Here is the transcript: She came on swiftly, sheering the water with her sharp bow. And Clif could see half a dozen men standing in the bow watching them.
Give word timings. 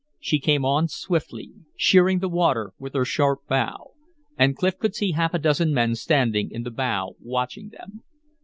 She 0.19 0.39
came 0.39 0.65
on 0.65 0.87
swiftly, 0.87 1.51
sheering 1.77 2.17
the 2.21 2.27
water 2.27 2.73
with 2.79 2.95
her 2.95 3.05
sharp 3.05 3.41
bow. 3.47 3.91
And 4.35 4.55
Clif 4.57 4.79
could 4.79 4.95
see 4.95 5.11
half 5.11 5.35
a 5.35 5.37
dozen 5.37 5.75
men 5.75 5.93
standing 5.93 6.49
in 6.49 6.63
the 6.63 6.71
bow 6.71 7.15
watching 7.19 7.69
them. 7.69 8.01